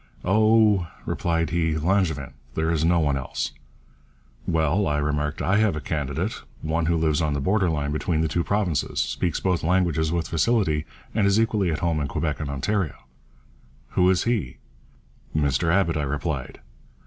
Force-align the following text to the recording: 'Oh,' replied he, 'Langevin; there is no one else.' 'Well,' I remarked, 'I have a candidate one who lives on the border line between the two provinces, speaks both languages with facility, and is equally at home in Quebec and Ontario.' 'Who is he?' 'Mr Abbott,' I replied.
'Oh,' 0.25 0.87
replied 1.05 1.51
he, 1.51 1.77
'Langevin; 1.77 2.33
there 2.55 2.71
is 2.71 2.83
no 2.83 2.99
one 2.99 3.15
else.' 3.15 3.51
'Well,' 4.47 4.87
I 4.87 4.97
remarked, 4.97 5.43
'I 5.43 5.57
have 5.57 5.75
a 5.75 5.79
candidate 5.79 6.41
one 6.63 6.87
who 6.87 6.97
lives 6.97 7.21
on 7.21 7.33
the 7.33 7.39
border 7.39 7.69
line 7.69 7.91
between 7.91 8.21
the 8.21 8.27
two 8.27 8.43
provinces, 8.43 8.99
speaks 8.99 9.39
both 9.39 9.61
languages 9.61 10.11
with 10.11 10.27
facility, 10.29 10.87
and 11.13 11.27
is 11.27 11.39
equally 11.39 11.69
at 11.71 11.81
home 11.81 11.99
in 11.99 12.07
Quebec 12.07 12.39
and 12.39 12.49
Ontario.' 12.49 12.97
'Who 13.89 14.09
is 14.09 14.23
he?' 14.23 14.57
'Mr 15.37 15.71
Abbott,' 15.71 15.97
I 15.97 16.01
replied. 16.01 16.61